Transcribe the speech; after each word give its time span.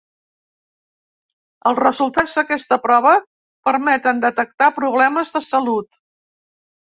Els 1.71 1.79
resultats 1.81 2.33
d'aquesta 2.39 2.79
prova 2.85 3.13
permeten 3.69 4.23
detectar 4.25 4.71
problemes 4.81 5.35
de 5.37 5.43
salut. 5.51 6.01